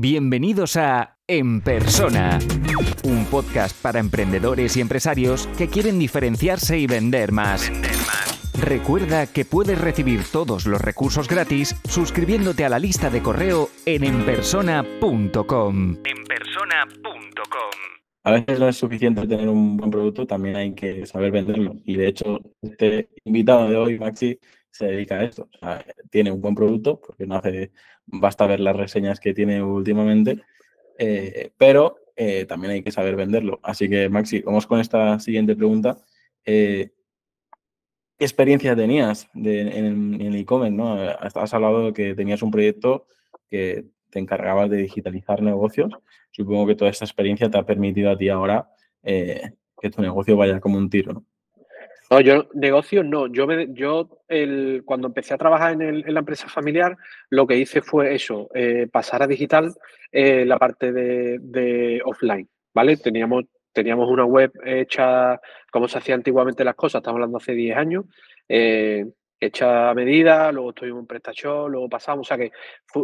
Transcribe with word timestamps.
Bienvenidos 0.00 0.76
a 0.76 1.16
En 1.26 1.60
Persona, 1.60 2.38
un 3.02 3.24
podcast 3.24 3.76
para 3.82 3.98
emprendedores 3.98 4.76
y 4.76 4.80
empresarios 4.80 5.48
que 5.58 5.66
quieren 5.66 5.98
diferenciarse 5.98 6.78
y 6.78 6.86
vender 6.86 7.32
más. 7.32 7.68
Recuerda 8.56 9.26
que 9.26 9.44
puedes 9.44 9.80
recibir 9.80 10.20
todos 10.30 10.66
los 10.66 10.80
recursos 10.80 11.26
gratis 11.26 11.74
suscribiéndote 11.88 12.64
a 12.64 12.68
la 12.68 12.78
lista 12.78 13.10
de 13.10 13.22
correo 13.22 13.70
en 13.86 14.04
enpersona.com. 14.04 15.96
Enpersona.com. 16.04 17.72
A 18.22 18.30
veces 18.30 18.60
no 18.60 18.68
es 18.68 18.76
suficiente 18.76 19.26
tener 19.26 19.48
un 19.48 19.76
buen 19.76 19.90
producto, 19.90 20.28
también 20.28 20.54
hay 20.54 20.74
que 20.76 21.06
saber 21.06 21.32
venderlo. 21.32 21.74
Y 21.84 21.96
de 21.96 22.06
hecho, 22.06 22.40
este 22.62 23.08
invitado 23.24 23.68
de 23.68 23.76
hoy, 23.76 23.98
Maxi, 23.98 24.38
se 24.70 24.86
dedica 24.86 25.16
a 25.16 25.24
esto. 25.24 25.48
tiene 26.08 26.30
un 26.30 26.40
buen 26.40 26.54
producto, 26.54 27.00
porque 27.00 27.26
no 27.26 27.34
hace, 27.34 27.72
basta 28.10 28.46
ver 28.46 28.60
las 28.60 28.76
reseñas 28.76 29.20
que 29.20 29.34
tiene 29.34 29.62
últimamente, 29.62 30.42
eh, 30.98 31.50
pero 31.56 31.96
eh, 32.16 32.46
también 32.46 32.72
hay 32.72 32.82
que 32.82 32.90
saber 32.90 33.16
venderlo. 33.16 33.60
Así 33.62 33.88
que, 33.88 34.08
Maxi, 34.08 34.40
vamos 34.40 34.66
con 34.66 34.80
esta 34.80 35.18
siguiente 35.20 35.54
pregunta. 35.54 35.98
Eh, 36.44 36.90
¿Qué 38.18 38.24
experiencia 38.24 38.74
tenías 38.74 39.28
en, 39.34 40.20
el 40.20 40.34
e-commerce? 40.34 40.74
¿no? 40.74 40.94
Has 40.94 41.54
hablado 41.54 41.86
de 41.86 41.92
que 41.92 42.14
tenías 42.16 42.42
un 42.42 42.50
proyecto 42.50 43.06
que 43.48 43.84
te 44.10 44.18
encargabas 44.18 44.70
de 44.70 44.78
digitalizar 44.78 45.40
negocios. 45.40 45.92
Supongo 46.32 46.66
que 46.66 46.74
toda 46.74 46.90
esta 46.90 47.04
experiencia 47.04 47.48
te 47.48 47.58
ha 47.58 47.64
permitido 47.64 48.10
a 48.10 48.18
ti 48.18 48.28
ahora 48.28 48.68
que 49.02 49.90
tu 49.90 50.02
negocio 50.02 50.36
vaya 50.36 50.58
como 50.58 50.78
un 50.78 50.90
tiro. 50.90 51.12
¿no? 51.12 51.24
No, 52.10 52.20
yo 52.20 52.48
negocios 52.54 53.04
no. 53.04 53.26
Yo, 53.26 53.46
me, 53.46 53.68
yo 53.74 54.08
cuando 54.84 55.08
empecé 55.08 55.34
a 55.34 55.38
trabajar 55.38 55.72
en, 55.72 55.82
el, 55.82 56.04
en, 56.06 56.14
la 56.14 56.20
empresa 56.20 56.48
familiar, 56.48 56.96
lo 57.30 57.46
que 57.46 57.56
hice 57.56 57.82
fue 57.82 58.14
eso, 58.14 58.48
eh, 58.54 58.88
pasar 58.90 59.22
a 59.22 59.26
digital 59.26 59.74
eh, 60.10 60.44
la 60.46 60.58
parte 60.58 60.92
de, 60.92 62.00
offline, 62.04 62.48
¿vale? 62.74 62.96
Teníamos, 62.96 63.44
teníamos 63.72 64.08
una 64.10 64.24
web 64.24 64.52
hecha 64.64 65.38
como 65.70 65.86
se 65.86 65.98
hacía 65.98 66.14
antiguamente 66.14 66.64
las 66.64 66.74
cosas, 66.74 67.00
estamos 67.00 67.16
hablando 67.16 67.36
hace 67.36 67.52
10 67.52 67.76
años, 67.76 68.04
eh, 68.48 69.04
hecha 69.38 69.90
a 69.90 69.94
medida, 69.94 70.50
luego 70.50 70.70
estuvimos 70.70 71.00
en 71.00 71.06
PrestaShop, 71.06 71.68
luego 71.68 71.88
pasamos, 71.90 72.26
o 72.26 72.28
sea 72.28 72.38
que 72.38 72.50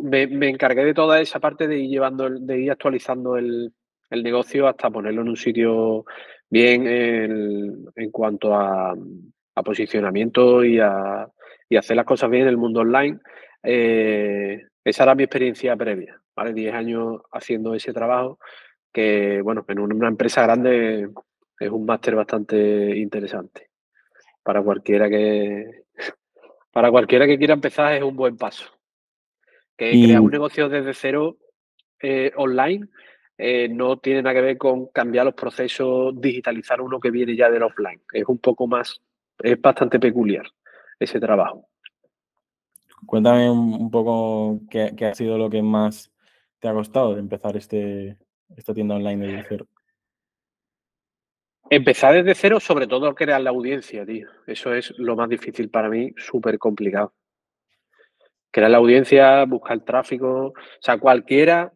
me, 0.02 0.26
me, 0.26 0.48
encargué 0.48 0.84
de 0.84 0.94
toda 0.94 1.20
esa 1.20 1.38
parte 1.40 1.68
de 1.68 1.78
ir 1.78 1.90
llevando, 1.90 2.30
de 2.30 2.58
ir 2.58 2.70
actualizando 2.70 3.36
el, 3.36 3.72
el 4.10 4.22
negocio 4.22 4.68
hasta 4.68 4.90
ponerlo 4.90 5.22
en 5.22 5.28
un 5.28 5.36
sitio 5.36 6.04
bien 6.48 6.86
en 6.86 8.10
cuanto 8.10 8.54
a, 8.54 8.94
posicionamiento 9.64 10.64
y 10.64 10.78
a, 10.78 11.28
hacer 11.76 11.96
las 11.96 12.06
cosas 12.06 12.30
bien 12.30 12.42
en 12.42 12.48
el 12.50 12.56
mundo 12.56 12.80
online. 12.80 13.18
Eh, 13.62 14.62
esa 14.84 15.02
era 15.02 15.14
mi 15.14 15.24
experiencia 15.24 15.74
previa, 15.76 16.20
¿vale? 16.36 16.52
Diez 16.52 16.74
años 16.74 17.22
haciendo 17.32 17.74
ese 17.74 17.92
trabajo 17.92 18.38
que, 18.92 19.40
bueno, 19.42 19.64
en 19.66 19.80
una 19.80 20.08
empresa 20.08 20.42
grande 20.42 21.08
es 21.58 21.70
un 21.70 21.84
máster 21.84 22.14
bastante 22.14 22.96
interesante. 22.96 23.70
Para 24.42 24.62
cualquiera 24.62 25.08
que 25.08 25.84
para 26.72 26.90
cualquiera 26.90 27.26
que 27.26 27.38
quiera 27.38 27.54
empezar 27.54 27.94
es 27.94 28.02
un 28.02 28.14
buen 28.14 28.36
paso. 28.36 28.66
Que 29.76 29.90
crear 29.90 30.20
un 30.20 30.30
negocio 30.30 30.68
desde 30.68 30.94
cero 30.94 31.36
eh, 32.00 32.30
online 32.36 32.88
eh, 33.36 33.68
no 33.68 33.98
tiene 33.98 34.22
nada 34.22 34.34
que 34.34 34.40
ver 34.40 34.58
con 34.58 34.86
cambiar 34.88 35.26
los 35.26 35.34
procesos, 35.34 36.14
digitalizar 36.20 36.80
uno 36.80 37.00
que 37.00 37.10
viene 37.10 37.36
ya 37.36 37.50
del 37.50 37.64
offline. 37.64 38.00
Es 38.12 38.24
un 38.26 38.38
poco 38.38 38.66
más, 38.66 39.00
es 39.42 39.60
bastante 39.60 39.98
peculiar 39.98 40.46
ese 40.98 41.18
trabajo. 41.18 41.68
Cuéntame 43.06 43.50
un, 43.50 43.90
poco 43.90 44.60
qué, 44.70 44.94
ha 45.04 45.14
sido 45.14 45.36
lo 45.36 45.50
que 45.50 45.62
más 45.62 46.10
te 46.58 46.68
ha 46.68 46.72
costado 46.72 47.14
de 47.14 47.20
empezar 47.20 47.56
este, 47.56 48.16
esta 48.56 48.72
tienda 48.72 48.94
online 48.94 49.26
desde 49.26 49.46
cero. 49.48 49.66
Empezar 51.68 52.14
desde 52.14 52.34
cero, 52.34 52.60
sobre 52.60 52.86
todo 52.86 53.14
crear 53.14 53.40
la 53.40 53.50
audiencia, 53.50 54.06
tío. 54.06 54.28
Eso 54.46 54.72
es 54.72 54.94
lo 54.96 55.16
más 55.16 55.28
difícil 55.28 55.70
para 55.70 55.88
mí, 55.88 56.12
súper 56.16 56.58
complicado. 56.58 57.12
Crear 58.50 58.70
la 58.70 58.78
audiencia, 58.78 59.44
buscar 59.44 59.80
tráfico. 59.80 60.46
O 60.46 60.54
sea, 60.80 60.98
cualquiera 60.98 61.72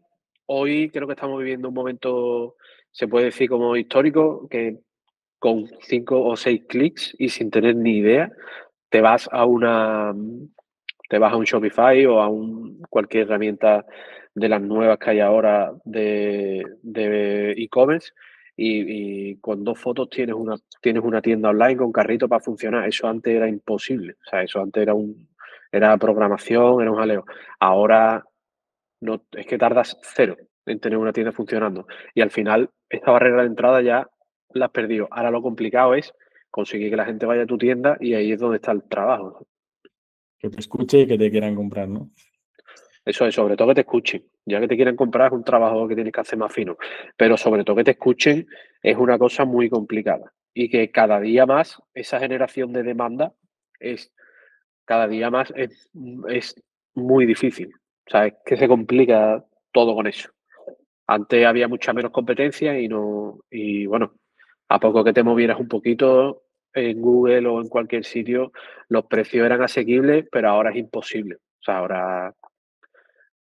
hoy 0.49 0.91
creo 0.91 1.07
que 1.07 1.15
estamos 1.15 1.39
viviendo 1.39 1.69
un 1.69 1.75
momento, 1.75 2.57
se 2.91 3.09
puede 3.09 3.27
decir 3.27 3.49
como 3.49 3.77
histórico, 3.77 4.49
que 4.49 4.79
con 5.39 5.67
cinco 5.83 6.25
o 6.25 6.37
seis 6.37 6.63
clics 6.69 7.15
y 7.19 7.29
sin 7.29 7.51
tener 7.51 7.77
ni 7.77 7.99
idea, 7.99 8.31
te 8.91 9.01
vas 9.01 9.29
a 9.33 9.45
una 9.47 10.15
te 11.09 11.19
vas 11.19 11.33
a 11.33 11.37
un 11.37 11.45
Shopify 11.45 12.05
o 12.07 12.21
a 12.21 12.29
un, 12.29 12.83
cualquier 12.91 13.25
herramienta 13.25 13.87
de 14.35 14.49
las 14.49 14.61
nuevas 14.61 14.99
que 14.99 15.11
hay 15.11 15.21
ahora 15.21 15.73
de 15.85 16.65
e-commerce 17.57 18.13
y, 18.61 19.37
con 19.37 19.63
dos 19.65 19.79
fotos 19.79 20.11
tienes 20.11 20.35
una, 20.35 20.57
tienes 20.83 21.03
una 21.05 21.23
tienda 21.23 21.51
online 21.51 21.77
con 21.77 21.93
carrito 21.93 22.29
para 22.29 22.41
funcionar. 22.43 22.89
Eso 22.89 23.07
antes 23.07 23.35
era 23.35 23.49
imposible. 23.49 24.15
O 24.15 24.31
sea, 24.31 24.43
eso 24.43 24.61
antes 24.61 24.83
era 24.83 24.95
un 24.95 25.29
era 25.71 25.97
programación, 25.99 26.81
era 26.83 26.91
un 26.91 26.99
jaleo. 26.99 27.25
Ahora 27.61 28.25
no, 29.01 29.23
es 29.33 29.47
que 29.47 29.59
tardas 29.59 29.99
cero 30.03 30.37
en 30.67 30.81
tener 30.81 30.99
una 30.99 31.13
tienda 31.13 31.33
funcionando. 31.33 31.87
Y 32.15 32.21
al 32.21 32.31
final, 32.31 32.71
esta 32.89 33.11
barrera 33.11 33.43
de 33.43 33.49
entrada 33.49 33.81
ya 33.81 34.09
la 34.51 34.67
has 34.67 34.73
perdido. 34.73 35.09
Ahora 35.11 35.31
lo 35.31 35.43
complicado 35.43 35.95
es 35.95 36.13
conseguir 36.51 36.91
que 36.91 36.97
la 36.97 37.07
gente 37.07 37.27
vaya 37.27 37.43
a 37.43 37.47
tu 37.47 37.59
tienda 37.59 37.97
y 38.01 38.15
ahí 38.15 38.33
es 38.33 38.41
donde 38.41 38.57
está 38.57 38.73
el 38.73 38.83
trabajo. 38.83 39.47
Que 40.39 40.51
te 40.51 40.61
escuche 40.61 41.01
y 41.01 41.07
que 41.07 41.19
te 41.19 41.31
quieran 41.31 41.55
comprar, 41.55 41.89
¿no? 41.89 42.11
Eso 43.05 43.27
es, 43.27 43.35
sobre 43.35 43.57
todo 43.57 43.69
que 43.69 43.77
te 43.77 43.81
escuchen. 43.81 44.25
Ya 44.45 44.61
que 44.61 44.69
te 44.69 44.77
quieran 44.77 44.97
comprar 44.97 45.29
es 45.29 45.33
un 45.33 45.45
trabajo 45.45 45.89
que 45.89 45.95
tienes 45.95 46.13
que 46.13 46.21
hacer 46.21 46.39
más 46.39 46.53
fino. 46.53 46.77
Pero 47.17 47.37
sobre 47.37 47.65
todo 47.65 47.77
que 47.77 47.85
te 47.85 47.91
escuchen 47.93 48.47
es 48.83 48.97
una 48.97 49.19
cosa 49.19 49.45
muy 49.45 49.71
complicada. 49.71 50.33
Y 50.53 50.69
que 50.69 50.91
cada 50.91 51.21
día 51.21 51.47
más 51.47 51.81
esa 51.95 52.19
generación 52.19 52.73
de 52.73 52.83
demanda 52.83 53.33
es 53.81 54.13
cada 54.85 55.07
día 55.07 55.31
más 55.31 55.53
es, 55.57 55.91
es 56.29 56.55
muy 56.95 57.27
difícil. 57.27 57.71
O 58.09 58.11
sea, 58.11 58.27
es 58.27 58.35
que 58.45 58.57
se 58.57 58.67
complica 58.67 59.45
todo 59.71 59.95
con 59.95 60.07
eso. 60.07 60.31
Antes 61.07 61.45
había 61.47 61.69
mucha 61.69 61.93
menos 61.93 62.11
competencia 62.11 62.79
y 62.81 62.89
no, 62.89 63.41
y 63.51 63.87
bueno, 63.87 64.15
a 64.69 64.81
poco 64.81 65.05
que 65.05 65.13
te 65.13 65.23
movieras 65.23 65.61
un 65.61 65.69
poquito 65.69 66.45
en 66.73 67.01
Google 67.01 67.47
o 67.49 67.61
en 67.61 67.69
cualquier 67.69 68.05
sitio, 68.05 68.53
los 68.89 69.05
precios 69.07 69.45
eran 69.45 69.63
asequibles, 69.63 70.27
pero 70.31 70.49
ahora 70.49 70.71
es 70.71 70.77
imposible. 70.77 71.37
O 71.37 71.63
sea, 71.63 71.79
ahora 71.79 72.35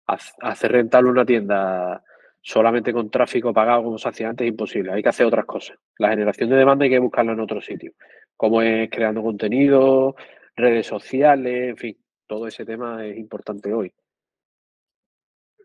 hacer 0.07 0.73
rentable 0.73 1.11
una 1.11 1.25
tienda 1.25 2.03
solamente 2.41 2.93
con 2.93 3.11
tráfico 3.11 3.53
pagado 3.53 3.85
como 3.85 3.99
se 3.99 4.09
hacía 4.09 4.29
antes 4.29 4.47
es 4.47 4.51
imposible. 4.51 4.93
Hay 4.93 5.03
que 5.03 5.09
hacer 5.09 5.27
otras 5.27 5.45
cosas. 5.45 5.79
La 5.99 6.11
generación 6.11 6.51
de 6.51 6.57
demanda 6.57 6.85
hay 6.85 6.91
que 6.91 6.99
buscarla 6.99 7.33
en 7.33 7.41
otro 7.41 7.61
sitio, 7.61 7.93
como 8.37 8.63
es 8.63 8.89
creando 8.91 9.23
contenido, 9.23 10.17
redes 10.57 10.87
sociales, 10.87 11.71
en 11.71 11.77
fin, 11.77 11.99
todo 12.27 12.47
ese 12.47 12.65
tema 12.65 13.05
es 13.07 13.17
importante 13.17 13.73
hoy. 13.73 13.93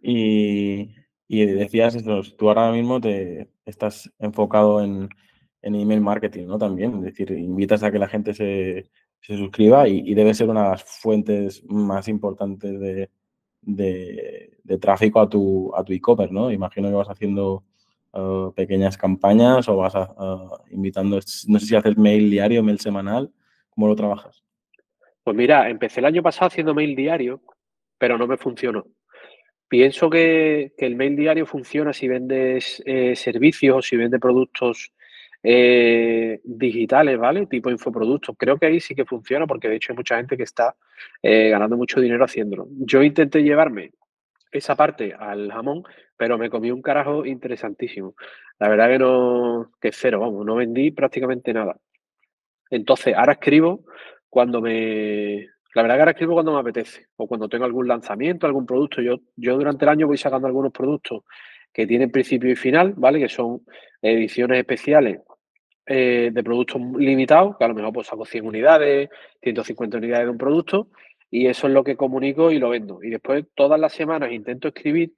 Y, 0.02 0.96
decías 1.28 1.96
esto, 1.96 2.22
tú 2.38 2.50
ahora 2.50 2.72
mismo 2.72 3.00
te 3.00 3.50
estás 3.66 4.12
enfocado 4.20 4.84
en, 4.84 5.10
email 5.62 6.02
marketing, 6.02 6.48
¿no? 6.48 6.58
También, 6.58 6.98
es 6.98 7.04
decir, 7.04 7.32
invitas 7.32 7.84
a 7.84 7.92
que 7.92 8.00
la 8.00 8.08
gente 8.08 8.34
se, 8.34 8.90
suscriba 9.22 9.88
y, 9.88 10.14
debe 10.14 10.34
ser 10.34 10.50
una 10.50 10.64
de 10.64 10.70
las 10.72 10.84
fuentes 10.84 11.64
más 11.66 12.08
importantes 12.08 13.10
de, 13.62 14.78
tráfico 14.80 15.20
a 15.20 15.30
tu, 15.30 15.72
a 15.76 15.84
tu 15.84 15.94
e-commerce, 15.94 16.34
¿no? 16.34 16.52
Imagino 16.52 16.90
que 16.90 16.96
vas 16.96 17.10
haciendo 17.10 17.64
uh, 18.14 18.52
pequeñas 18.54 18.98
campañas 18.98 19.70
o 19.70 19.78
vas 19.78 19.94
invitando, 20.72 21.18
no 21.48 21.60
sé 21.60 21.66
si 21.66 21.76
haces 21.76 21.98
mail 21.98 22.30
diario, 22.32 22.64
mail 22.64 22.80
semanal, 22.80 23.32
¿cómo 23.70 23.88
lo 23.88 23.96
trabajas? 23.96 24.44
Pues 25.24 25.38
mira, 25.38 25.70
empecé 25.70 26.00
el 26.00 26.08
año 26.08 26.24
pasado 26.24 26.48
haciendo 26.48 26.74
mail 26.74 26.96
diario, 26.96 27.42
pero 28.00 28.18
no 28.18 28.26
me 28.26 28.38
funcionó. 28.38 28.88
Pienso 29.72 30.10
que, 30.10 30.74
el 30.78 30.98
mail 30.98 31.16
diario 31.16 31.46
funciona 31.46 31.94
si 31.94 32.06
vendes 32.10 32.84
eh, 32.86 33.16
servicios 33.16 33.78
o 33.78 33.82
si 33.82 33.96
vendes 33.96 34.20
productos 34.20 34.92
eh, 35.42 36.42
digitales, 36.44 37.18
¿vale? 37.18 37.46
Tipo 37.46 37.70
infoproductos. 37.70 38.36
Creo 38.38 38.58
que 38.58 38.66
ahí 38.66 38.82
sí 38.82 38.94
que 38.94 39.06
funciona 39.06 39.48
porque 39.48 39.70
de 39.70 39.78
hecho 39.78 39.94
hay 39.94 39.96
mucha 39.96 40.18
gente 40.18 40.36
que 40.36 40.44
está 40.44 40.76
eh, 41.24 41.48
ganando 41.52 41.78
mucho 41.78 42.02
dinero 42.02 42.26
haciéndolo. 42.26 42.68
Yo 42.80 43.02
intenté 43.02 43.44
llevarme 43.44 43.94
esa 44.52 44.76
parte 44.76 45.14
al 45.18 45.50
jamón, 45.50 45.84
pero 46.18 46.38
me 46.38 46.50
comí 46.50 46.70
un 46.70 46.82
carajo 46.82 47.26
interesantísimo. 47.26 48.16
La 48.60 48.68
verdad 48.68 48.90
que 48.90 49.00
no, 49.00 49.72
que 49.80 49.94
cero, 49.94 50.20
vamos, 50.20 50.46
no 50.46 50.56
vendí 50.56 50.92
prácticamente 50.92 51.54
nada. 51.54 51.78
Entonces, 52.70 53.16
ahora 53.16 53.34
escribo 53.34 53.86
cuando 54.30 54.60
me, 54.60 55.48
la 55.74 55.82
verdad 55.82 55.96
que 55.96 56.02
ahora 56.02 56.12
escribo 56.12 56.34
cuando 56.34 56.54
me 56.54 56.60
apetece 56.60 57.08
o 57.16 57.28
cuando 57.28 57.48
tengo 57.48 57.66
algún 57.66 57.88
lanzamiento, 57.88 58.46
algún 58.46 58.66
producto. 58.66 59.02
Yo, 59.02 59.20
yo 59.36 59.58
durante 59.58 59.86
el 59.86 59.90
año 59.90 60.08
voy 60.08 60.18
sacando 60.18 60.48
algunos 60.48 60.72
productos 60.72 61.24
que 61.72 61.88
tienen 61.88 62.12
principio 62.12 62.52
y 62.52 62.56
final, 62.56 62.94
¿vale? 62.98 63.20
Que 63.20 63.30
son 63.30 63.62
ediciones 64.02 64.60
especiales 64.60 65.22
eh, 65.86 66.30
de 66.34 66.44
productos 66.44 66.82
limitados, 66.98 67.58
que 67.58 67.64
a 67.64 67.68
lo 67.68 67.74
mejor 67.74 67.94
pues 67.94 68.08
saco 68.08 68.26
100 68.26 68.46
unidades, 68.46 69.10
150 69.42 69.98
unidades 69.98 70.26
de 70.26 70.32
un 70.32 70.38
producto 70.38 70.90
y 71.30 71.48
eso 71.48 71.68
es 71.68 71.74
lo 71.74 71.84
que 71.84 71.96
comunico 71.96 72.52
y 72.52 72.60
lo 72.60 72.70
vendo. 72.70 73.02
Y 73.02 73.10
después 73.10 73.46
todas 73.56 73.80
las 73.80 73.94
semanas 73.94 74.32
intento 74.32 74.68
escribir 74.68 75.14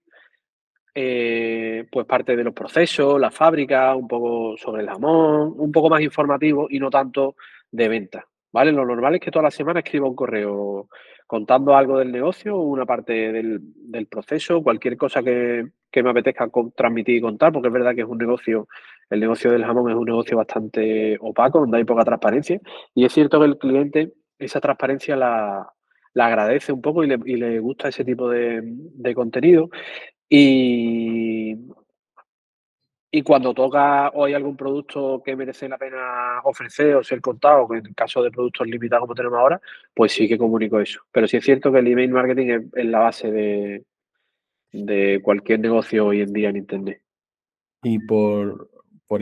eh, 0.95 1.85
pues 1.91 2.05
parte 2.05 2.35
de 2.35 2.43
los 2.43 2.53
procesos, 2.53 3.19
la 3.19 3.31
fábrica, 3.31 3.95
un 3.95 4.07
poco 4.07 4.55
sobre 4.57 4.83
el 4.83 4.89
jamón, 4.89 5.55
un 5.57 5.71
poco 5.71 5.89
más 5.89 6.01
informativo 6.01 6.67
y 6.69 6.79
no 6.79 6.91
tanto 6.91 7.35
de 7.71 7.87
venta. 7.89 8.27
¿Vale? 8.53 8.71
Lo 8.71 8.85
normal 8.85 9.15
es 9.15 9.21
que 9.21 9.31
toda 9.31 9.43
la 9.43 9.51
semana 9.51 9.79
escriba 9.79 10.07
un 10.07 10.15
correo 10.15 10.87
contando 11.25 11.75
algo 11.75 11.97
del 11.97 12.11
negocio, 12.11 12.57
una 12.59 12.85
parte 12.85 13.31
del, 13.31 14.07
proceso, 14.07 14.61
cualquier 14.61 14.95
cosa 14.95 15.23
que, 15.23 15.65
me 15.95 16.09
apetezca 16.09 16.49
transmitir 16.75 17.15
y 17.15 17.21
contar, 17.21 17.51
porque 17.51 17.69
es 17.69 17.73
verdad 17.73 17.95
que 17.95 18.01
es 18.01 18.07
un 18.07 18.19
negocio, 18.19 18.67
el 19.09 19.19
negocio 19.19 19.51
del 19.51 19.65
jamón 19.65 19.89
es 19.89 19.97
un 19.97 20.05
negocio 20.05 20.37
bastante 20.37 21.17
opaco, 21.19 21.61
donde 21.61 21.77
hay 21.77 21.83
poca 21.83 22.05
transparencia. 22.05 22.59
Y 22.93 23.05
es 23.05 23.13
cierto 23.13 23.39
que 23.39 23.47
el 23.47 23.57
cliente 23.57 24.13
esa 24.37 24.61
transparencia 24.61 25.15
la, 25.15 25.73
agradece 26.15 26.71
un 26.71 26.81
poco 26.81 27.03
y 27.03 27.07
le, 27.07 27.59
gusta 27.59 27.89
ese 27.89 28.05
tipo 28.05 28.29
de, 28.29 28.61
de 28.63 29.15
contenido. 29.15 29.69
Y, 30.29 31.57
y 33.15 33.21
cuando 33.21 33.53
toca 33.53 34.09
o 34.09 34.25
hay 34.25 34.33
algún 34.33 34.57
producto 34.57 35.21
que 35.23 35.35
merece 35.35 35.69
la 35.69 35.77
pena 35.77 36.41
ofrecer 36.45 36.95
o 36.95 37.03
ser 37.03 37.21
contado, 37.21 37.67
en 37.71 37.93
caso 37.93 38.23
de 38.23 38.31
productos 38.31 38.65
limitados 38.65 39.03
como 39.03 39.13
tenemos 39.13 39.37
ahora, 39.37 39.61
pues 39.93 40.13
sí 40.13 40.27
que 40.27 40.35
comunico 40.35 40.79
eso. 40.79 41.01
Pero 41.11 41.27
sí 41.27 41.37
es 41.37 41.45
cierto 41.45 41.71
que 41.71 41.77
el 41.77 41.87
email 41.89 42.09
marketing 42.09 42.47
es, 42.73 42.85
la 42.85 42.97
base 42.97 43.29
de, 43.29 43.83
de, 44.71 45.21
cualquier 45.21 45.59
negocio 45.59 46.07
hoy 46.07 46.21
en 46.21 46.33
día 46.33 46.49
en 46.49 46.57
Internet. 46.57 47.03
Y 47.83 47.99
por, 47.99 48.71
por, 49.05 49.21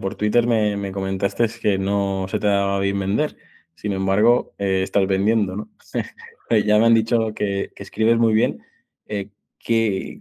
por 0.00 0.14
Twitter 0.16 0.44
me, 0.48 0.76
me, 0.76 0.90
comentaste 0.90 1.46
que 1.62 1.78
no 1.78 2.26
se 2.28 2.40
te 2.40 2.48
daba 2.48 2.80
bien 2.80 2.98
vender. 2.98 3.36
Sin 3.76 3.92
embargo, 3.92 4.52
eh, 4.58 4.82
estás 4.82 5.06
vendiendo, 5.06 5.54
¿no? 5.54 5.68
ya 6.66 6.76
me 6.80 6.86
han 6.86 6.94
dicho 6.94 7.32
que, 7.36 7.70
escribes 7.76 8.18
muy 8.18 8.34
bien. 8.34 8.64
Eh, 9.06 9.30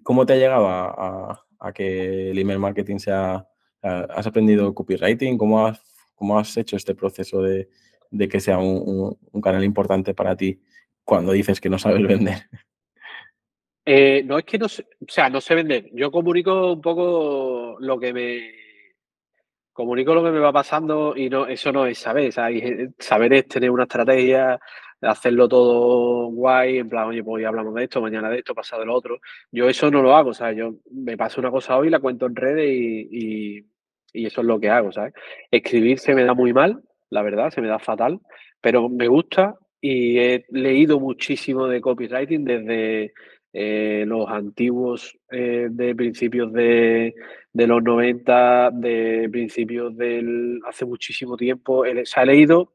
¿Cómo 0.04 0.28
te 0.28 0.34
ha 0.34 0.36
llegado 0.36 0.68
a 0.68 1.47
que 1.74 2.32
el 2.32 2.40
email 2.40 2.60
marketing 2.60 2.98
sea... 2.98 3.48
¿Has 3.82 4.28
aprendido 4.28 4.74
copywriting? 4.74 5.38
¿Cómo 5.38 5.66
has, 5.66 5.80
cómo 6.16 6.38
has 6.38 6.58
hecho 6.58 6.76
este 6.76 6.96
proceso 6.96 7.42
de, 7.42 7.70
que 8.28 8.40
sea 8.40 8.58
un, 8.58 9.18
canal 9.42 9.64
importante 9.64 10.14
para 10.14 10.36
ti 10.36 10.60
cuando 11.06 11.32
dices 11.32 11.62
que 11.62 11.70
no 11.70 11.80
sabes 11.80 12.02
vender? 12.08 12.50
Eh, 13.86 14.24
no 14.26 14.38
es 14.40 14.44
que 14.44 14.58
no 14.58 14.68
sé, 14.68 14.86
o 15.00 15.06
sea, 15.08 15.30
no 15.30 15.40
sé 15.40 15.56
vender. 15.56 15.90
Yo 15.94 16.12
comunico 16.12 16.74
un 16.74 16.82
poco 16.82 17.78
lo 17.80 17.98
que 17.98 18.12
me 18.12 18.52
comunico 19.72 20.16
lo 20.16 20.24
que 20.24 20.32
me 20.32 20.40
va 20.40 20.52
pasando 20.52 21.16
y 21.16 21.30
no, 21.30 21.46
eso 21.46 21.72
no 21.72 21.86
es 21.86 22.00
saber. 22.00 22.34
Saber 22.34 23.34
es 23.34 23.48
tener 23.48 23.70
una 23.70 23.84
estrategia, 23.84 24.60
hacerlo 25.02 25.48
todo 25.48 26.28
guay, 26.28 26.80
en 26.80 26.90
plan, 26.90 27.08
oye, 27.08 27.24
pues 27.24 27.36
hoy 27.36 27.46
hablamos 27.46 27.74
de 27.76 27.84
esto, 27.84 28.02
mañana 28.02 28.30
de 28.30 28.40
esto, 28.40 28.56
pasado 28.56 28.82
de 28.82 28.88
lo 28.88 28.96
otro. 28.96 29.20
Yo 29.52 29.70
eso 29.70 29.92
no 29.92 30.02
lo 30.02 30.16
hago, 30.16 30.34
¿sabes? 30.34 30.58
Yo 30.58 30.76
me 30.92 31.18
paso 31.18 31.40
una 31.42 31.52
cosa 31.52 31.78
hoy, 31.78 31.90
la 31.90 32.00
cuento 32.00 32.26
en 32.26 32.36
redes 32.36 32.68
y, 32.70 33.66
eso 34.14 34.42
es 34.42 34.48
lo 34.48 34.60
que 34.60 34.70
hago, 34.70 34.92
¿sabes? 34.92 35.14
Escribir 35.52 36.00
se 36.00 36.16
me 36.16 36.24
da 36.24 36.34
muy 36.34 36.52
mal, 36.52 36.82
la 37.10 37.22
verdad, 37.22 37.52
se 37.52 37.62
me 37.62 37.68
da 37.68 37.78
fatal, 37.78 38.20
pero 38.62 38.90
me 38.90 39.08
gusta 39.08 39.56
y 39.80 40.18
he 40.18 40.46
leído 40.50 41.00
muchísimo 41.00 41.68
de 41.68 41.82
copywriting 41.82 42.44
desde 42.44 43.14
eh, 43.54 44.06
los 44.08 44.28
antiguos 44.28 45.18
eh, 45.30 45.68
de 45.70 45.96
principios 45.96 46.52
de, 46.52 47.14
de, 47.54 47.68
los 47.68 47.84
90, 47.84 48.72
de 48.74 49.30
principios 49.32 49.96
del 49.96 50.62
hace 50.66 50.86
muchísimo 50.86 51.38
tiempo. 51.38 51.84
Se 52.04 52.20
ha 52.20 52.26
leído 52.26 52.74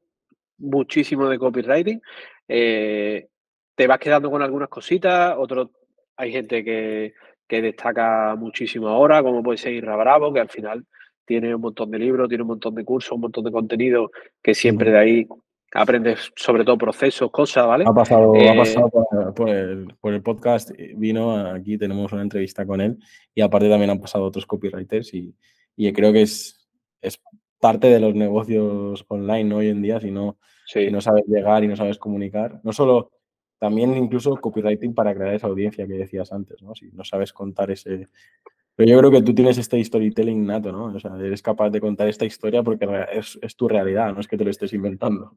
muchísimo 0.63 1.29
de 1.29 1.39
copywriting. 1.39 2.01
Eh, 2.49 3.29
te 3.75 3.87
vas 3.87 3.99
quedando 3.99 4.31
con 4.31 4.43
algunas 4.43 4.69
cositas, 4.69 5.35
otros 5.39 5.71
hay 6.17 6.33
gente 6.33 6.65
que, 6.65 7.15
destaca 7.49 8.35
muchísimo 8.35 8.89
ahora, 8.89 9.23
como 9.23 9.43
puede 9.43 9.59
ser 9.59 9.75
Irra 9.75 9.95
Bravo, 9.95 10.33
que 10.33 10.41
al 10.41 10.49
final 10.49 10.87
tiene 11.27 11.55
un 11.55 11.61
montón 11.61 11.91
de 11.91 11.99
libros, 11.99 12.27
tiene 12.27 12.45
un 12.45 12.49
montón 12.49 12.75
de 12.75 12.83
cursos, 12.83 13.13
un 13.13 13.21
montón 13.21 13.45
de 13.45 13.53
contenido 13.53 14.11
que 14.43 14.55
siempre 14.55 14.91
de 14.91 14.99
ahí 14.99 15.29
aprendes 15.75 16.33
sobre 16.35 16.65
todo 16.65 16.79
procesos, 16.79 17.31
cosas, 17.31 17.67
¿vale? 17.67 17.85
Ha 17.87 17.93
pasado, 17.93 18.33
ha 18.35 18.39
eh, 18.39 18.57
pasado 18.57 18.89
por, 19.35 19.51
el, 19.51 19.87
por, 20.01 20.15
el, 20.15 20.23
podcast, 20.23 20.71
vino 20.97 21.37
aquí, 21.37 21.77
tenemos 21.77 22.11
una 22.15 22.23
entrevista 22.23 22.65
con 22.65 22.81
él 22.81 22.97
y 23.35 23.43
aparte 23.43 23.69
también 23.69 23.91
han 23.91 24.01
pasado 24.01 24.25
otros 24.25 24.47
copywriters 24.47 25.13
y, 25.13 25.35
y 25.77 25.93
creo 25.93 26.11
que 26.11 26.23
es, 26.23 26.67
es 27.03 27.21
parte 27.63 27.87
de 27.87 28.01
los 28.01 28.13
negocios 28.17 29.05
online 29.07 29.55
hoy 29.55 29.69
en 29.69 29.83
día, 29.83 30.01
si 30.01 30.11
no, 30.11 30.37
si 30.67 30.91
no 30.91 31.01
sabes 31.01 31.23
llegar 31.29 31.63
y 31.63 31.69
no 31.69 31.77
sabes 31.77 31.97
comunicar. 31.97 32.61
No 32.65 32.73
solo, 32.73 33.13
también 33.61 33.97
incluso 33.97 34.35
copywriting 34.35 34.97
para 34.97 35.15
crear 35.15 35.33
esa 35.33 35.47
audiencia 35.47 35.87
que 35.87 35.93
decías 35.93 36.33
antes, 36.33 36.61
¿no? 36.61 36.75
Si 36.75 36.91
no 36.91 37.05
sabes 37.05 37.33
contar 37.33 37.71
ese... 37.71 38.09
Pero 38.75 38.91
yo 38.91 38.99
creo 38.99 39.11
que 39.13 39.23
tú 39.23 39.33
tienes 39.33 39.59
este 39.59 39.83
storytelling 39.85 40.45
nato, 40.45 40.73
¿no? 40.73 40.87
O 40.87 40.99
sea, 40.99 41.13
eres 41.17 41.41
capaz 41.41 41.71
de 41.71 41.81
contar 41.81 42.09
esta 42.09 42.25
historia 42.25 42.65
porque 42.65 42.85
es, 43.13 43.39
es 43.41 43.55
tu 43.55 43.69
realidad, 43.69 44.13
no 44.13 44.19
es 44.19 44.27
que 44.27 44.37
te 44.37 44.43
lo 44.43 44.51
estés 44.51 44.73
inventando. 44.73 45.37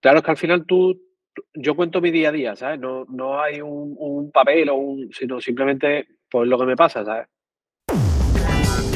Claro, 0.00 0.20
es 0.20 0.24
que 0.24 0.30
al 0.30 0.38
final 0.38 0.64
tú, 0.64 0.98
yo 1.52 1.76
cuento 1.76 2.00
mi 2.00 2.10
día 2.10 2.30
a 2.30 2.32
día, 2.32 2.56
¿sabes? 2.56 2.80
No, 2.80 3.04
no 3.10 3.38
hay 3.38 3.60
un, 3.60 3.94
un 3.98 4.30
papel 4.30 4.70
o 4.70 4.76
un, 4.76 5.12
sino 5.12 5.38
simplemente 5.42 6.08
pues 6.30 6.48
lo 6.48 6.58
que 6.58 6.64
me 6.64 6.76
pasa, 6.76 7.04
¿sabes? 7.04 7.26